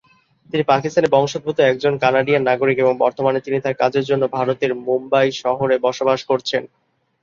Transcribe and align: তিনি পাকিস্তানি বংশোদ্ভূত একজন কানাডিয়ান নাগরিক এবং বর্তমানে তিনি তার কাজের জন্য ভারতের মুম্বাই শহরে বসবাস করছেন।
তিনি 0.49 0.63
পাকিস্তানি 0.65 1.07
বংশোদ্ভূত 1.11 1.57
একজন 1.63 1.93
কানাডিয়ান 1.97 2.43
নাগরিক 2.45 2.77
এবং 2.79 2.93
বর্তমানে 2.97 3.39
তিনি 3.41 3.57
তার 3.61 3.79
কাজের 3.81 4.07
জন্য 4.09 4.23
ভারতের 4.33 4.71
মুম্বাই 4.87 5.27
শহরে 5.41 5.75
বসবাস 5.85 6.19
করছেন। 6.25 6.63